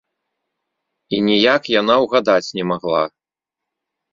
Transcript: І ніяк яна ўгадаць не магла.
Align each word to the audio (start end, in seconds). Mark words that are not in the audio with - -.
І 1.17 1.19
ніяк 1.27 1.61
яна 1.73 1.99
ўгадаць 2.05 2.51
не 2.61 2.69
магла. 2.73 3.03